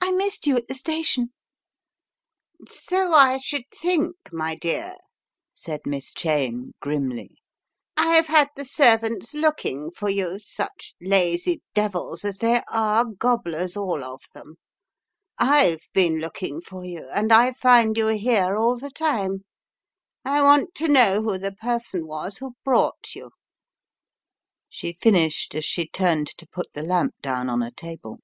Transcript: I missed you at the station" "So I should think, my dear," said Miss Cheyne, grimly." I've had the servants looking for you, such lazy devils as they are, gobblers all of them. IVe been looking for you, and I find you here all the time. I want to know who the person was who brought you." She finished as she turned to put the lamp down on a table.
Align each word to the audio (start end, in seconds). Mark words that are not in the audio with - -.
I 0.00 0.10
missed 0.10 0.48
you 0.48 0.56
at 0.56 0.66
the 0.66 0.74
station" 0.74 1.32
"So 2.68 3.12
I 3.12 3.38
should 3.38 3.66
think, 3.72 4.16
my 4.32 4.56
dear," 4.56 4.96
said 5.52 5.82
Miss 5.84 6.12
Cheyne, 6.12 6.72
grimly." 6.80 7.36
I've 7.96 8.26
had 8.26 8.48
the 8.56 8.64
servants 8.64 9.32
looking 9.32 9.92
for 9.92 10.08
you, 10.10 10.40
such 10.40 10.94
lazy 11.00 11.62
devils 11.72 12.24
as 12.24 12.38
they 12.38 12.62
are, 12.68 13.04
gobblers 13.04 13.76
all 13.76 14.02
of 14.02 14.22
them. 14.34 14.56
IVe 15.38 15.86
been 15.92 16.18
looking 16.18 16.60
for 16.60 16.84
you, 16.84 17.06
and 17.14 17.32
I 17.32 17.52
find 17.52 17.96
you 17.96 18.08
here 18.08 18.56
all 18.56 18.76
the 18.76 18.90
time. 18.90 19.44
I 20.24 20.42
want 20.42 20.74
to 20.78 20.88
know 20.88 21.22
who 21.22 21.38
the 21.38 21.52
person 21.52 22.08
was 22.08 22.38
who 22.38 22.56
brought 22.64 23.14
you." 23.14 23.30
She 24.68 24.92
finished 24.94 25.54
as 25.54 25.64
she 25.64 25.86
turned 25.86 26.26
to 26.38 26.48
put 26.48 26.72
the 26.74 26.82
lamp 26.82 27.14
down 27.22 27.48
on 27.48 27.62
a 27.62 27.70
table. 27.70 28.18